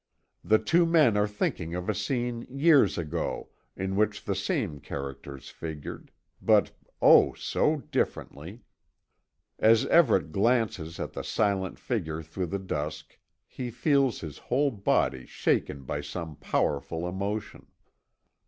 The 0.43 0.57
two 0.57 0.87
men 0.87 1.15
are 1.15 1.27
thinking 1.27 1.75
of 1.75 1.87
a 1.87 1.93
scene 1.93 2.41
years 2.49 2.97
ago, 2.97 3.49
in 3.77 3.95
which 3.95 4.23
the 4.25 4.33
same 4.33 4.79
characters 4.79 5.51
figured, 5.51 6.09
but 6.41 6.71
oh, 7.03 7.35
so 7.35 7.81
differently! 7.91 8.61
As 9.59 9.85
Everet 9.85 10.31
glances 10.31 10.99
at 10.99 11.13
the 11.13 11.23
silent 11.23 11.77
figure 11.77 12.23
through 12.23 12.47
the 12.47 12.57
dusk, 12.57 13.19
he 13.45 13.69
feels 13.69 14.21
his 14.21 14.39
whole 14.39 14.71
body 14.71 15.27
shaken 15.27 15.83
by 15.83 16.01
some 16.01 16.35
powerful 16.35 17.07
emotion. 17.07 17.67